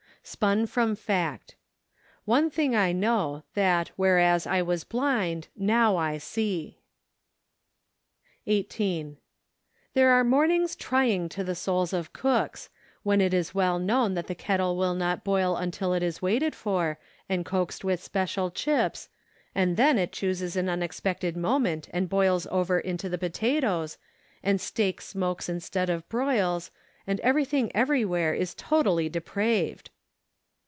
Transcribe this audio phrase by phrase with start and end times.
[0.23, 1.55] Spun from Fact."
[2.25, 6.77] One thing I know, that, whereas I teas blind, now I see."
[8.45, 8.71] OCTOBER.
[8.77, 9.17] 117 18.
[9.95, 12.69] There are mornings trying to the souls of cooks,
[13.01, 16.53] when it is well known that the kettle will not boil until it is waited
[16.53, 19.09] for, and coaxed with special chips,
[19.55, 23.97] and then it chooses an unexpected moment and boils over into the potatoes,
[24.43, 26.69] and steak smokes instead of broils,
[27.07, 29.89] and everything everywhere is totally depraved.